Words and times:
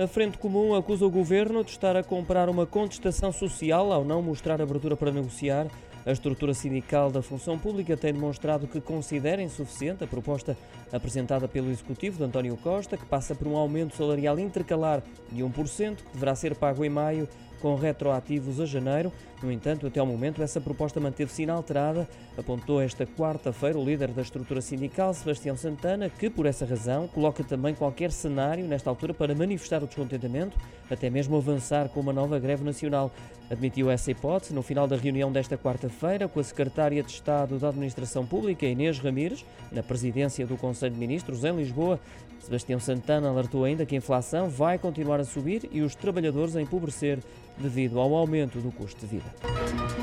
A 0.00 0.06
Frente 0.06 0.38
Comum 0.38 0.74
acusa 0.74 1.04
o 1.04 1.10
governo 1.10 1.62
de 1.62 1.72
estar 1.72 1.94
a 1.96 2.02
comprar 2.02 2.48
uma 2.48 2.64
contestação 2.64 3.30
social 3.30 3.92
ao 3.92 4.02
não 4.02 4.22
mostrar 4.22 4.60
abertura 4.60 4.96
para 4.96 5.12
negociar. 5.12 5.66
A 6.04 6.10
estrutura 6.10 6.54
sindical 6.54 7.10
da 7.10 7.20
função 7.20 7.58
pública 7.58 7.94
tem 7.94 8.12
demonstrado 8.12 8.66
que 8.66 8.80
considera 8.80 9.42
insuficiente 9.42 10.02
a 10.02 10.06
proposta 10.06 10.56
apresentada 10.90 11.46
pelo 11.46 11.70
Executivo 11.70 12.16
de 12.16 12.24
António 12.24 12.56
Costa, 12.56 12.96
que 12.96 13.04
passa 13.04 13.34
por 13.34 13.46
um 13.46 13.54
aumento 13.54 13.94
salarial 13.94 14.38
intercalar 14.38 15.02
de 15.30 15.44
1%, 15.44 15.96
que 15.96 16.12
deverá 16.14 16.34
ser 16.34 16.56
pago 16.56 16.84
em 16.84 16.90
maio 16.90 17.28
com 17.62 17.76
retroativos 17.76 18.60
a 18.60 18.66
janeiro. 18.66 19.12
No 19.40 19.50
entanto, 19.50 19.86
até 19.86 20.00
ao 20.00 20.06
momento, 20.06 20.42
essa 20.42 20.60
proposta 20.60 21.00
manteve-se 21.00 21.44
inalterada, 21.44 22.08
apontou 22.36 22.82
esta 22.82 23.06
quarta-feira 23.06 23.78
o 23.78 23.84
líder 23.84 24.08
da 24.08 24.22
estrutura 24.22 24.60
sindical, 24.60 25.14
Sebastião 25.14 25.56
Santana, 25.56 26.10
que, 26.10 26.28
por 26.28 26.44
essa 26.44 26.66
razão, 26.66 27.06
coloca 27.06 27.42
também 27.44 27.74
qualquer 27.74 28.10
cenário 28.10 28.66
nesta 28.66 28.90
altura 28.90 29.14
para 29.14 29.34
manifestar 29.34 29.82
o 29.82 29.86
descontentamento, 29.86 30.58
até 30.90 31.08
mesmo 31.08 31.36
avançar 31.36 31.88
com 31.88 32.00
uma 32.00 32.12
nova 32.12 32.38
greve 32.38 32.64
nacional. 32.64 33.12
Admitiu 33.48 33.90
essa 33.90 34.10
hipótese 34.10 34.54
no 34.54 34.62
final 34.62 34.86
da 34.86 34.96
reunião 34.96 35.30
desta 35.30 35.56
quarta-feira 35.56 36.26
com 36.26 36.40
a 36.40 36.44
secretária 36.44 37.02
de 37.02 37.10
Estado 37.12 37.58
da 37.58 37.68
Administração 37.68 38.26
Pública, 38.26 38.66
Inês 38.66 38.98
Ramires, 38.98 39.44
na 39.70 39.82
presidência 39.82 40.46
do 40.46 40.56
Conselho 40.56 40.94
de 40.94 41.00
Ministros 41.00 41.44
em 41.44 41.54
Lisboa. 41.54 42.00
Sebastião 42.42 42.80
Santana 42.80 43.28
alertou 43.28 43.64
ainda 43.64 43.86
que 43.86 43.94
a 43.94 43.98
inflação 43.98 44.48
vai 44.48 44.76
continuar 44.76 45.20
a 45.20 45.24
subir 45.24 45.68
e 45.70 45.80
os 45.80 45.94
trabalhadores 45.94 46.56
a 46.56 46.62
empobrecer 46.62 47.20
devido 47.58 47.98
ao 48.00 48.14
aumento 48.14 48.60
do 48.60 48.70
custo 48.70 49.00
de 49.00 49.06
vida. 49.06 50.01